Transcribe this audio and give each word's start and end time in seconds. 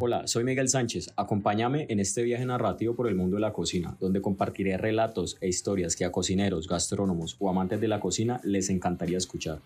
Hola, 0.00 0.28
soy 0.28 0.44
Miguel 0.44 0.68
Sánchez. 0.68 1.12
Acompáñame 1.16 1.86
en 1.88 1.98
este 1.98 2.22
viaje 2.22 2.46
narrativo 2.46 2.94
por 2.94 3.08
el 3.08 3.16
mundo 3.16 3.34
de 3.34 3.40
la 3.40 3.52
cocina, 3.52 3.96
donde 3.98 4.22
compartiré 4.22 4.76
relatos 4.76 5.36
e 5.40 5.48
historias 5.48 5.96
que 5.96 6.04
a 6.04 6.12
cocineros, 6.12 6.68
gastrónomos 6.68 7.34
o 7.40 7.50
amantes 7.50 7.80
de 7.80 7.88
la 7.88 7.98
cocina 7.98 8.40
les 8.44 8.70
encantaría 8.70 9.18
escuchar. 9.18 9.58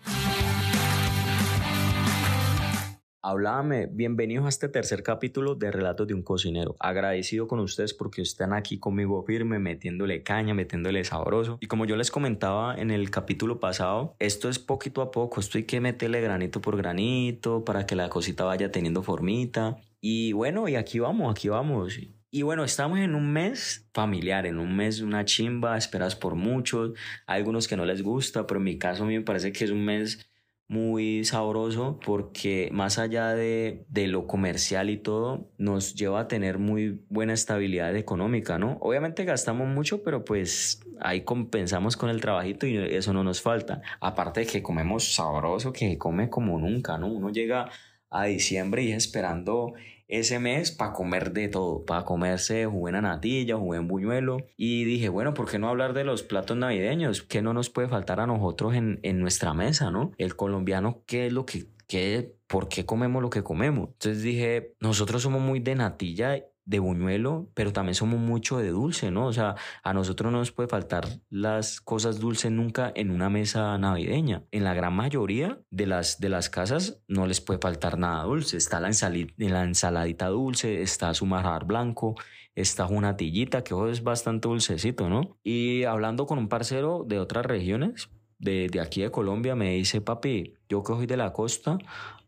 Hablábame, 3.21 3.85
bienvenidos 3.85 4.47
a 4.47 4.49
este 4.49 4.69
tercer 4.69 5.03
capítulo 5.03 5.53
de 5.53 5.69
Relatos 5.69 6.07
de 6.07 6.15
un 6.15 6.23
cocinero. 6.23 6.75
Agradecido 6.79 7.47
con 7.47 7.59
ustedes 7.59 7.93
porque 7.93 8.23
están 8.23 8.53
aquí 8.53 8.79
conmigo 8.79 9.23
firme, 9.23 9.59
metiéndole 9.59 10.23
caña, 10.23 10.55
metiéndole 10.55 11.03
sabroso. 11.03 11.59
Y 11.61 11.67
como 11.67 11.85
yo 11.85 11.95
les 11.95 12.09
comentaba 12.09 12.75
en 12.75 12.89
el 12.89 13.11
capítulo 13.11 13.59
pasado, 13.59 14.15
esto 14.17 14.49
es 14.49 14.57
poquito 14.57 15.03
a 15.03 15.11
poco, 15.11 15.39
esto 15.39 15.59
hay 15.59 15.65
que 15.65 15.79
meterle 15.79 16.21
granito 16.21 16.59
por 16.59 16.75
granito 16.75 17.63
para 17.63 17.85
que 17.85 17.95
la 17.95 18.09
cosita 18.09 18.45
vaya 18.45 18.71
teniendo 18.71 19.03
formita. 19.03 19.77
Y 20.05 20.33
bueno, 20.33 20.67
y 20.67 20.75
aquí 20.75 20.99
vamos, 20.99 21.31
aquí 21.31 21.47
vamos. 21.47 21.97
Y 22.29 22.41
bueno, 22.41 22.65
estamos 22.65 22.99
en 22.99 23.15
un 23.15 23.31
mes 23.31 23.87
familiar, 23.93 24.45
en 24.45 24.59
un 24.59 24.75
mes 24.75 24.99
una 24.99 25.23
chimba, 25.23 25.77
esperas 25.77 26.13
por 26.13 26.35
muchos. 26.35 26.91
Hay 27.25 27.37
algunos 27.37 27.69
que 27.69 27.77
no 27.77 27.85
les 27.85 28.03
gusta, 28.03 28.45
pero 28.45 28.59
en 28.59 28.65
mi 28.65 28.77
caso 28.77 29.03
a 29.03 29.05
mí 29.05 29.17
me 29.17 29.23
parece 29.23 29.53
que 29.53 29.63
es 29.63 29.71
un 29.71 29.85
mes 29.85 30.29
muy 30.67 31.23
sabroso 31.23 32.01
porque 32.05 32.67
más 32.73 32.99
allá 32.99 33.33
de, 33.33 33.85
de, 33.87 34.07
lo 34.07 34.27
comercial 34.27 34.89
y 34.89 34.97
todo, 34.97 35.49
nos 35.57 35.95
lleva 35.95 36.19
a 36.19 36.27
tener 36.27 36.57
muy 36.57 37.05
buena 37.07 37.31
estabilidad 37.31 37.95
económica, 37.95 38.57
¿no? 38.59 38.79
Obviamente 38.81 39.23
gastamos 39.23 39.69
mucho, 39.69 40.03
pero 40.03 40.25
pues 40.25 40.81
ahí 40.99 41.21
compensamos 41.21 41.95
con 41.95 42.09
el 42.09 42.19
trabajito 42.19 42.67
y 42.67 42.75
eso 42.75 43.13
no 43.13 43.23
nos 43.23 43.41
falta. 43.41 43.81
Aparte 44.01 44.41
de 44.41 44.47
que 44.47 44.61
comemos 44.61 45.15
sabroso, 45.15 45.71
que 45.71 45.97
come 45.97 46.29
como 46.29 46.59
nunca, 46.59 46.97
¿no? 46.97 47.07
Uno 47.07 47.29
llega 47.29 47.69
a 48.13 48.25
diciembre 48.25 48.83
y 48.83 48.91
esperando 48.91 49.73
ese 50.07 50.39
mes 50.39 50.71
para 50.71 50.93
comer 50.93 51.31
de 51.33 51.47
todo, 51.47 51.85
para 51.85 52.05
comerse 52.05 52.65
buena 52.67 53.01
natilla, 53.01 53.55
buen 53.55 53.87
buñuelo. 53.87 54.37
Y 54.55 54.83
dije, 54.83 55.09
bueno, 55.09 55.33
¿por 55.33 55.49
qué 55.49 55.59
no 55.59 55.69
hablar 55.69 55.93
de 55.93 56.03
los 56.03 56.23
platos 56.23 56.55
navideños? 56.55 57.23
¿Qué 57.23 57.41
no 57.41 57.53
nos 57.53 57.69
puede 57.69 57.87
faltar 57.87 58.19
a 58.19 58.27
nosotros 58.27 58.75
en, 58.75 58.99
en 59.03 59.19
nuestra 59.19 59.53
mesa, 59.53 59.91
no? 59.91 60.11
El 60.17 60.35
colombiano, 60.35 61.03
¿qué 61.07 61.27
es 61.27 61.33
lo 61.33 61.45
que, 61.45 61.65
qué, 61.87 62.35
por 62.47 62.69
qué 62.69 62.85
comemos 62.85 63.21
lo 63.21 63.29
que 63.29 63.43
comemos? 63.43 63.89
Entonces 63.93 64.21
dije, 64.21 64.75
nosotros 64.79 65.23
somos 65.23 65.41
muy 65.41 65.59
de 65.59 65.75
natilla 65.75 66.37
de 66.65 66.79
buñuelo, 66.79 67.49
pero 67.53 67.73
también 67.73 67.95
somos 67.95 68.19
mucho 68.19 68.57
de 68.57 68.69
dulce, 68.69 69.11
¿no? 69.11 69.27
O 69.27 69.33
sea, 69.33 69.55
a 69.83 69.93
nosotros 69.93 70.31
no 70.31 70.39
nos 70.39 70.51
puede 70.51 70.69
faltar 70.69 71.05
las 71.29 71.81
cosas 71.81 72.19
dulces 72.19 72.51
nunca 72.51 72.91
en 72.95 73.11
una 73.11 73.29
mesa 73.29 73.77
navideña. 73.77 74.43
En 74.51 74.63
la 74.63 74.73
gran 74.73 74.93
mayoría 74.93 75.59
de 75.71 75.87
las, 75.87 76.19
de 76.19 76.29
las 76.29 76.49
casas 76.49 77.01
no 77.07 77.27
les 77.27 77.41
puede 77.41 77.59
faltar 77.59 77.97
nada 77.97 78.23
dulce. 78.23 78.57
Está 78.57 78.79
la, 78.79 78.89
la 79.37 79.63
ensaladita 79.63 80.27
dulce, 80.27 80.81
está 80.81 81.13
su 81.13 81.25
marrar 81.25 81.65
blanco, 81.65 82.15
está 82.55 82.85
una 82.87 83.17
tillita, 83.17 83.63
que 83.63 83.75
es 83.91 84.03
bastante 84.03 84.47
dulcecito, 84.47 85.09
¿no? 85.09 85.37
Y 85.43 85.83
hablando 85.83 86.25
con 86.25 86.37
un 86.37 86.47
parcero 86.47 87.03
de 87.05 87.19
otras 87.19 87.45
regiones, 87.45 88.09
de, 88.39 88.67
de 88.69 88.79
aquí 88.81 89.01
de 89.01 89.11
Colombia, 89.11 89.55
me 89.55 89.71
dice, 89.71 90.01
papi, 90.01 90.53
yo 90.69 90.83
que 90.83 90.93
soy 90.93 91.05
de 91.07 91.17
la 91.17 91.33
costa, 91.33 91.77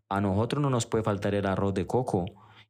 a 0.08 0.20
nosotros 0.20 0.62
no 0.62 0.70
nos 0.70 0.86
puede 0.86 1.04
faltar 1.04 1.34
el 1.34 1.46
arroz 1.46 1.74
de 1.74 1.86
coco 1.86 2.26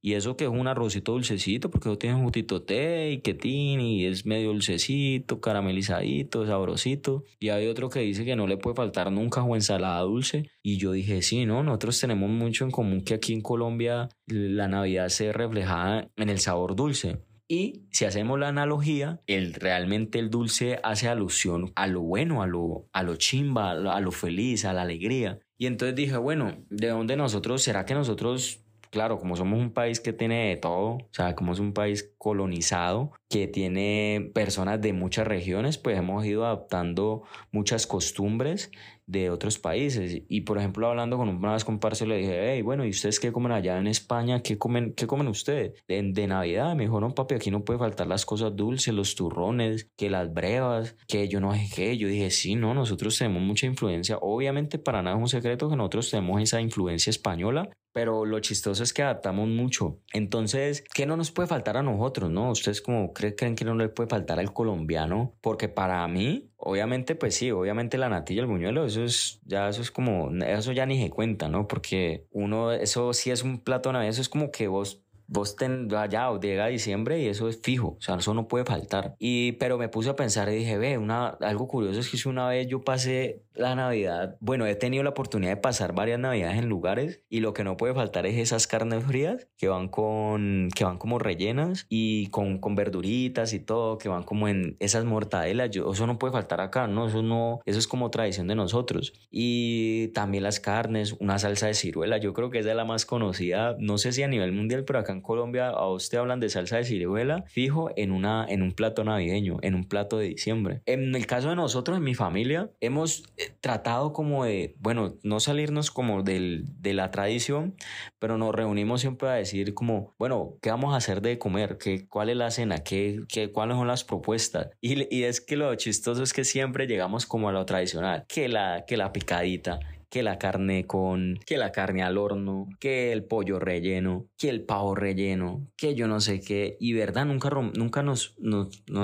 y 0.06 0.14
eso 0.14 0.36
que 0.36 0.44
es 0.44 0.50
un 0.50 0.68
arrocito 0.68 1.10
dulcecito, 1.10 1.68
porque 1.68 1.88
eso 1.88 1.98
tiene 1.98 2.22
jutito 2.22 2.62
té 2.62 3.10
y 3.10 3.18
que 3.22 3.34
tiene, 3.34 3.94
y 3.94 4.06
es 4.06 4.24
medio 4.24 4.50
dulcecito, 4.50 5.40
caramelizadito, 5.40 6.46
sabrosito. 6.46 7.24
Y 7.40 7.48
hay 7.48 7.66
otro 7.66 7.90
que 7.90 7.98
dice 8.02 8.24
que 8.24 8.36
no 8.36 8.46
le 8.46 8.56
puede 8.56 8.76
faltar 8.76 9.10
nunca 9.10 9.42
o 9.42 9.56
ensalada 9.56 10.00
dulce. 10.02 10.48
Y 10.62 10.76
yo 10.76 10.92
dije, 10.92 11.22
sí, 11.22 11.44
¿no? 11.44 11.64
Nosotros 11.64 11.98
tenemos 12.00 12.30
mucho 12.30 12.64
en 12.64 12.70
común 12.70 13.00
que 13.00 13.14
aquí 13.14 13.32
en 13.32 13.40
Colombia 13.40 14.08
la 14.28 14.68
Navidad 14.68 15.08
se 15.08 15.32
reflejada 15.32 16.08
en 16.14 16.28
el 16.28 16.38
sabor 16.38 16.76
dulce. 16.76 17.18
Y 17.48 17.88
si 17.90 18.04
hacemos 18.04 18.38
la 18.38 18.46
analogía, 18.46 19.20
el, 19.26 19.54
realmente 19.54 20.20
el 20.20 20.30
dulce 20.30 20.78
hace 20.84 21.08
alusión 21.08 21.72
a 21.74 21.88
lo 21.88 22.02
bueno, 22.02 22.42
a 22.42 22.46
lo, 22.46 22.88
a 22.92 23.02
lo 23.02 23.16
chimba, 23.16 23.72
a 23.72 24.00
lo 24.00 24.12
feliz, 24.12 24.66
a 24.66 24.72
la 24.72 24.82
alegría. 24.82 25.40
Y 25.58 25.66
entonces 25.66 25.96
dije, 25.96 26.16
bueno, 26.16 26.64
¿de 26.70 26.90
dónde 26.90 27.16
nosotros, 27.16 27.60
será 27.60 27.84
que 27.84 27.94
nosotros 27.94 28.65
claro, 28.90 29.18
como 29.18 29.36
somos 29.36 29.58
un 29.58 29.72
país 29.72 30.00
que 30.00 30.12
tiene 30.12 30.48
de 30.48 30.56
todo, 30.56 30.96
o 30.96 31.08
sea, 31.10 31.34
como 31.34 31.52
es 31.52 31.58
un 31.58 31.72
país 31.72 32.12
colonizado, 32.18 33.12
que 33.28 33.48
tiene 33.48 34.30
personas 34.34 34.80
de 34.80 34.92
muchas 34.92 35.26
regiones, 35.26 35.78
pues 35.78 35.98
hemos 35.98 36.24
ido 36.24 36.44
adaptando 36.44 37.22
muchas 37.50 37.86
costumbres 37.86 38.70
de 39.06 39.30
otros 39.30 39.58
países. 39.58 40.22
Y 40.28 40.42
por 40.42 40.58
ejemplo, 40.58 40.88
hablando 40.88 41.16
con 41.16 41.28
un 41.28 41.40
más 41.40 41.64
comparse, 41.64 42.06
le 42.06 42.18
dije, 42.18 42.52
hey, 42.52 42.62
bueno, 42.62 42.84
¿y 42.84 42.90
ustedes 42.90 43.20
qué 43.20 43.32
comen 43.32 43.52
allá 43.52 43.78
en 43.78 43.86
España? 43.86 44.42
¿Qué 44.42 44.58
comen, 44.58 44.92
qué 44.94 45.06
comen 45.06 45.28
ustedes? 45.28 45.74
De, 45.86 46.02
de 46.02 46.26
Navidad, 46.26 46.74
me 46.74 46.84
dijo, 46.84 47.00
no, 47.00 47.14
papi, 47.14 47.36
aquí 47.36 47.50
no 47.50 47.64
puede 47.64 47.78
faltar 47.78 48.06
las 48.06 48.26
cosas 48.26 48.54
dulces, 48.54 48.92
los 48.92 49.14
turrones, 49.14 49.90
que 49.96 50.10
las 50.10 50.32
brevas, 50.32 50.96
que 51.06 51.28
yo 51.28 51.40
no 51.40 51.54
sé 51.54 51.68
qué. 51.74 51.96
Yo 51.96 52.08
dije, 52.08 52.30
sí, 52.30 52.54
no, 52.54 52.74
nosotros 52.74 53.16
tenemos 53.16 53.42
mucha 53.42 53.66
influencia. 53.66 54.18
Obviamente, 54.20 54.78
para 54.78 55.02
nada 55.02 55.16
es 55.16 55.22
un 55.22 55.28
secreto 55.28 55.70
que 55.70 55.76
nosotros 55.76 56.10
tenemos 56.10 56.42
esa 56.42 56.60
influencia 56.60 57.10
española, 57.10 57.70
pero 57.96 58.26
lo 58.26 58.40
chistoso 58.40 58.82
es 58.82 58.92
que 58.92 59.02
adaptamos 59.02 59.48
mucho. 59.48 60.00
Entonces, 60.12 60.84
¿qué 60.92 61.06
no 61.06 61.16
nos 61.16 61.30
puede 61.30 61.48
faltar 61.48 61.78
a 61.78 61.82
nosotros, 61.82 62.30
no? 62.30 62.50
Ustedes 62.50 62.82
como 62.82 63.14
creen 63.14 63.54
que 63.54 63.64
no 63.64 63.74
le 63.74 63.88
puede 63.88 64.10
faltar 64.10 64.38
al 64.38 64.52
colombiano, 64.52 65.34
porque 65.40 65.70
para 65.70 66.06
mí, 66.06 66.50
obviamente, 66.58 67.14
pues 67.14 67.36
sí, 67.36 67.50
obviamente 67.50 67.96
la 67.96 68.10
natilla, 68.10 68.42
el 68.42 68.48
buñuelo, 68.48 68.84
eso 68.96 69.04
es, 69.04 69.40
ya 69.44 69.68
eso 69.68 69.82
es 69.82 69.90
como, 69.90 70.30
eso 70.44 70.72
ya 70.72 70.86
ni 70.86 71.02
se 71.02 71.10
cuenta, 71.10 71.48
¿no? 71.48 71.68
Porque 71.68 72.26
uno, 72.30 72.72
eso 72.72 73.12
sí 73.12 73.30
es 73.30 73.42
un 73.42 73.60
plato 73.60 73.92
navideño, 73.92 74.10
eso 74.12 74.22
es 74.22 74.28
como 74.28 74.50
que 74.50 74.68
vos 74.68 75.05
vos 75.28 75.56
ten, 75.56 75.88
o 75.92 76.40
llega 76.40 76.66
diciembre 76.66 77.20
y 77.20 77.26
eso 77.26 77.48
es 77.48 77.60
fijo, 77.60 77.96
o 77.98 78.00
sea, 78.00 78.16
eso 78.16 78.34
no 78.34 78.48
puede 78.48 78.64
faltar. 78.64 79.16
Y, 79.18 79.52
pero 79.52 79.78
me 79.78 79.88
puse 79.88 80.10
a 80.10 80.16
pensar 80.16 80.48
y 80.48 80.56
dije, 80.56 80.78
ve, 80.78 80.98
una, 80.98 81.28
algo 81.40 81.68
curioso 81.68 82.00
es 82.00 82.10
que 82.10 82.28
una 82.28 82.48
vez 82.48 82.66
yo 82.68 82.82
pasé 82.82 83.42
la 83.54 83.74
Navidad, 83.74 84.36
bueno, 84.40 84.66
he 84.66 84.74
tenido 84.74 85.02
la 85.02 85.10
oportunidad 85.10 85.52
de 85.52 85.56
pasar 85.56 85.94
varias 85.94 86.18
Navidades 86.18 86.58
en 86.58 86.68
lugares 86.68 87.22
y 87.28 87.40
lo 87.40 87.54
que 87.54 87.64
no 87.64 87.76
puede 87.76 87.94
faltar 87.94 88.26
es 88.26 88.36
esas 88.36 88.66
carnes 88.66 89.04
frías 89.04 89.48
que 89.56 89.68
van 89.68 89.88
con, 89.88 90.68
que 90.74 90.84
van 90.84 90.98
como 90.98 91.18
rellenas 91.18 91.86
y 91.88 92.26
con, 92.28 92.58
con 92.58 92.74
verduritas 92.74 93.52
y 93.52 93.60
todo, 93.60 93.98
que 93.98 94.08
van 94.08 94.24
como 94.24 94.48
en 94.48 94.76
esas 94.78 95.04
mortadelas, 95.04 95.70
yo, 95.70 95.90
eso 95.90 96.06
no 96.06 96.18
puede 96.18 96.32
faltar 96.32 96.60
acá, 96.60 96.86
¿no? 96.86 97.08
Eso 97.08 97.22
no, 97.22 97.60
eso 97.64 97.78
es 97.78 97.86
como 97.86 98.10
tradición 98.10 98.46
de 98.46 98.54
nosotros. 98.54 99.12
Y 99.30 100.08
también 100.08 100.42
las 100.42 100.60
carnes, 100.60 101.14
una 101.18 101.38
salsa 101.38 101.66
de 101.66 101.74
ciruela, 101.74 102.18
yo 102.18 102.32
creo 102.34 102.50
que 102.50 102.58
es 102.58 102.64
de 102.64 102.74
la 102.74 102.84
más 102.84 103.06
conocida, 103.06 103.76
no 103.78 103.98
sé 103.98 104.12
si 104.12 104.22
a 104.22 104.28
nivel 104.28 104.52
mundial, 104.52 104.84
pero 104.84 104.98
acá 104.98 105.15
en 105.16 105.22
Colombia 105.22 105.68
a 105.68 105.88
usted 105.88 106.18
hablan 106.18 106.40
de 106.40 106.48
salsa 106.48 106.76
de 106.76 106.84
ciruela 106.84 107.44
fijo 107.48 107.90
en, 107.96 108.12
una, 108.12 108.46
en 108.48 108.62
un 108.62 108.72
plato 108.72 109.04
navideño, 109.04 109.58
en 109.62 109.74
un 109.74 109.84
plato 109.84 110.18
de 110.18 110.28
diciembre. 110.28 110.82
En 110.86 111.14
el 111.14 111.26
caso 111.26 111.48
de 111.48 111.56
nosotros, 111.56 111.96
en 111.96 112.04
mi 112.04 112.14
familia, 112.14 112.70
hemos 112.80 113.24
eh, 113.36 113.50
tratado 113.60 114.12
como 114.12 114.44
de, 114.44 114.74
bueno, 114.78 115.16
no 115.22 115.40
salirnos 115.40 115.90
como 115.90 116.22
del, 116.22 116.64
de 116.80 116.94
la 116.94 117.10
tradición, 117.10 117.74
pero 118.18 118.38
nos 118.38 118.54
reunimos 118.54 119.00
siempre 119.00 119.28
a 119.28 119.32
decir 119.32 119.74
como, 119.74 120.14
bueno, 120.18 120.54
¿qué 120.62 120.70
vamos 120.70 120.94
a 120.94 120.98
hacer 120.98 121.20
de 121.22 121.38
comer? 121.38 121.78
¿Qué, 121.78 122.06
¿Cuál 122.06 122.28
es 122.28 122.36
la 122.36 122.50
cena? 122.50 122.78
¿Qué, 122.78 123.20
qué, 123.28 123.50
¿Cuáles 123.50 123.76
son 123.76 123.88
las 123.88 124.04
propuestas? 124.04 124.70
Y, 124.80 125.14
y 125.14 125.24
es 125.24 125.40
que 125.40 125.56
lo 125.56 125.74
chistoso 125.74 126.22
es 126.22 126.32
que 126.32 126.44
siempre 126.44 126.86
llegamos 126.86 127.26
como 127.26 127.48
a 127.48 127.52
lo 127.52 127.64
tradicional, 127.64 128.24
que 128.28 128.48
la, 128.48 128.84
que 128.86 128.96
la 128.96 129.12
picadita, 129.12 129.80
que 130.16 130.22
la 130.22 130.38
carne 130.38 130.86
con, 130.86 131.38
que 131.44 131.58
la 131.58 131.72
carne 131.72 132.02
al 132.02 132.16
horno, 132.16 132.70
que 132.80 133.12
el 133.12 133.24
pollo 133.24 133.58
relleno, 133.58 134.30
que 134.38 134.48
el 134.48 134.64
pavo 134.64 134.94
relleno, 134.94 135.70
que 135.76 135.94
yo 135.94 136.08
no 136.08 136.20
sé 136.20 136.40
qué. 136.40 136.78
Y 136.80 136.94
verdad, 136.94 137.26
nunca, 137.26 137.50
nunca 137.50 138.02
nos, 138.02 138.34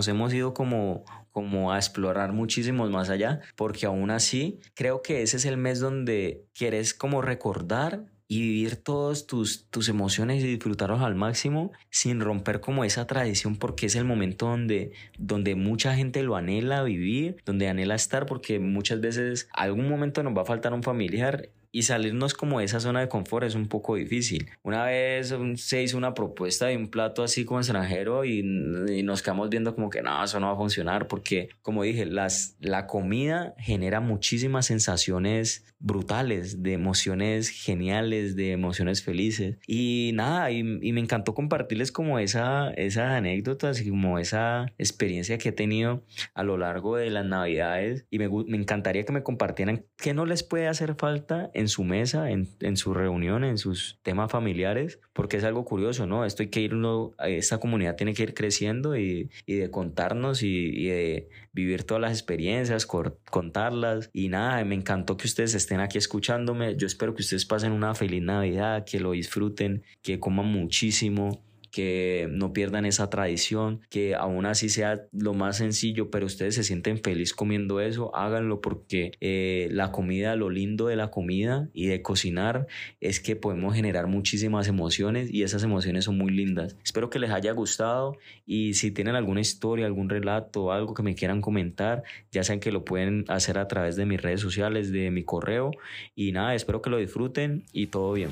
hemos 0.08 0.32
ido 0.32 0.54
como 0.54 1.04
como 1.30 1.70
a 1.72 1.76
explorar 1.76 2.32
muchísimos 2.32 2.90
más 2.90 3.10
allá, 3.10 3.40
porque 3.56 3.84
aún 3.84 4.10
así 4.10 4.60
creo 4.74 5.02
que 5.02 5.20
ese 5.20 5.36
es 5.36 5.44
el 5.44 5.58
mes 5.58 5.80
donde 5.80 6.46
quieres 6.54 6.94
como 6.94 7.20
recordar 7.20 8.06
y 8.32 8.40
vivir 8.40 8.76
todas 8.76 9.26
tus, 9.26 9.66
tus 9.68 9.90
emociones 9.90 10.42
y 10.42 10.46
disfrutarlos 10.46 11.02
al 11.02 11.14
máximo 11.14 11.70
sin 11.90 12.18
romper 12.18 12.60
como 12.60 12.82
esa 12.82 13.06
tradición 13.06 13.56
porque 13.56 13.84
es 13.84 13.94
el 13.94 14.06
momento 14.06 14.46
donde, 14.46 14.92
donde 15.18 15.54
mucha 15.54 15.94
gente 15.94 16.22
lo 16.22 16.34
anhela 16.34 16.82
vivir, 16.82 17.36
donde 17.44 17.68
anhela 17.68 17.94
estar 17.94 18.24
porque 18.24 18.58
muchas 18.58 19.02
veces 19.02 19.50
algún 19.52 19.86
momento 19.86 20.22
nos 20.22 20.34
va 20.34 20.42
a 20.42 20.46
faltar 20.46 20.72
un 20.72 20.82
familiar 20.82 21.50
y 21.72 21.82
salirnos 21.82 22.34
como 22.34 22.58
de 22.58 22.66
esa 22.66 22.80
zona 22.80 23.00
de 23.00 23.08
confort 23.08 23.46
es 23.46 23.54
un 23.54 23.66
poco 23.66 23.96
difícil. 23.96 24.50
Una 24.62 24.84
vez 24.84 25.34
se 25.56 25.82
hizo 25.82 25.96
una 25.96 26.12
propuesta 26.12 26.66
de 26.66 26.76
un 26.76 26.88
plato 26.88 27.22
así 27.22 27.46
como 27.46 27.60
extranjero 27.60 28.24
y, 28.26 28.42
nos 28.42 29.22
quedamos 29.22 29.48
viendo 29.48 29.74
como 29.74 29.88
que 29.88 30.02
no, 30.02 30.22
eso 30.22 30.38
no 30.38 30.48
va 30.48 30.52
a 30.52 30.56
funcionar 30.56 31.08
porque, 31.08 31.48
como 31.62 31.82
dije, 31.82 32.04
las, 32.04 32.56
la 32.60 32.86
comida 32.86 33.54
genera 33.58 34.00
muchísimas 34.00 34.66
sensaciones 34.66 35.64
brutales, 35.82 36.62
de 36.62 36.72
emociones 36.72 37.48
geniales, 37.50 38.36
de 38.36 38.52
emociones 38.52 39.02
felices. 39.02 39.58
Y 39.66 40.12
nada, 40.14 40.50
y, 40.50 40.62
me 40.62 41.00
encantó 41.00 41.34
compartirles 41.34 41.92
como 41.92 42.18
esa, 42.18 42.70
esas 42.72 43.12
anécdotas 43.12 43.80
y 43.80 43.90
como 43.90 44.18
esa 44.18 44.72
experiencia 44.78 45.38
que 45.38 45.50
he 45.50 45.52
tenido 45.52 46.04
a 46.34 46.44
lo 46.44 46.56
largo 46.56 46.96
de 46.96 47.10
las 47.10 47.26
navidades. 47.26 48.06
Y 48.10 48.18
me, 48.18 48.28
me 48.28 48.56
encantaría 48.56 49.04
que 49.04 49.12
me 49.12 49.22
compartieran 49.22 49.84
qué 49.96 50.14
no 50.14 50.24
les 50.24 50.42
puede 50.42 50.68
hacer 50.68 50.94
falta 50.94 51.50
en 51.54 51.68
su 51.68 51.84
mesa, 51.84 52.30
en, 52.30 52.48
en 52.60 52.76
su 52.76 52.94
reunión, 52.94 53.44
en 53.44 53.58
sus 53.58 53.98
temas 54.02 54.30
familiares, 54.30 55.00
porque 55.12 55.36
es 55.36 55.44
algo 55.44 55.64
curioso, 55.64 56.06
¿no? 56.06 56.24
Esto 56.24 56.42
hay 56.42 56.48
que 56.48 56.60
irlo, 56.60 57.14
esta 57.18 57.58
comunidad 57.58 57.96
tiene 57.96 58.14
que 58.14 58.22
ir 58.22 58.34
creciendo 58.34 58.96
y, 58.96 59.30
y 59.46 59.54
de 59.56 59.70
contarnos 59.70 60.42
y, 60.42 60.48
y, 60.48 60.86
de 60.86 61.28
vivir 61.52 61.84
todas 61.84 62.00
las 62.00 62.12
experiencias, 62.12 62.86
contarlas. 62.86 64.10
Y 64.12 64.28
nada, 64.28 64.64
me 64.64 64.74
encantó 64.74 65.16
que 65.16 65.26
ustedes 65.26 65.54
estén 65.54 65.71
aquí 65.80 65.98
escuchándome. 65.98 66.76
Yo 66.76 66.86
espero 66.86 67.14
que 67.14 67.22
ustedes 67.22 67.44
pasen 67.44 67.72
una 67.72 67.94
feliz 67.94 68.22
Navidad, 68.22 68.84
que 68.84 69.00
lo 69.00 69.12
disfruten, 69.12 69.84
que 70.02 70.18
coman 70.18 70.46
muchísimo 70.46 71.44
que 71.72 72.28
no 72.30 72.52
pierdan 72.52 72.84
esa 72.84 73.08
tradición, 73.10 73.80
que 73.88 74.14
aún 74.14 74.44
así 74.44 74.68
sea 74.68 75.06
lo 75.10 75.32
más 75.32 75.56
sencillo, 75.56 76.10
pero 76.10 76.26
ustedes 76.26 76.54
se 76.54 76.64
sienten 76.64 76.98
feliz 76.98 77.32
comiendo 77.32 77.80
eso, 77.80 78.14
háganlo 78.14 78.60
porque 78.60 79.12
eh, 79.20 79.68
la 79.72 79.90
comida, 79.90 80.36
lo 80.36 80.50
lindo 80.50 80.86
de 80.86 80.96
la 80.96 81.10
comida 81.10 81.70
y 81.72 81.86
de 81.86 82.02
cocinar 82.02 82.66
es 83.00 83.20
que 83.20 83.36
podemos 83.36 83.74
generar 83.74 84.06
muchísimas 84.06 84.68
emociones 84.68 85.32
y 85.32 85.42
esas 85.42 85.64
emociones 85.64 86.04
son 86.04 86.18
muy 86.18 86.30
lindas. 86.30 86.76
Espero 86.84 87.08
que 87.08 87.18
les 87.18 87.30
haya 87.30 87.52
gustado 87.52 88.18
y 88.46 88.74
si 88.74 88.90
tienen 88.90 89.16
alguna 89.16 89.40
historia, 89.40 89.86
algún 89.86 90.10
relato, 90.10 90.72
algo 90.72 90.92
que 90.92 91.02
me 91.02 91.14
quieran 91.14 91.40
comentar, 91.40 92.02
ya 92.30 92.44
saben 92.44 92.60
que 92.60 92.70
lo 92.70 92.84
pueden 92.84 93.24
hacer 93.28 93.56
a 93.56 93.66
través 93.66 93.96
de 93.96 94.04
mis 94.04 94.20
redes 94.20 94.42
sociales, 94.42 94.92
de 94.92 95.10
mi 95.10 95.24
correo 95.24 95.70
y 96.14 96.32
nada, 96.32 96.54
espero 96.54 96.82
que 96.82 96.90
lo 96.90 96.98
disfruten 96.98 97.64
y 97.72 97.86
todo 97.86 98.12
bien. 98.12 98.30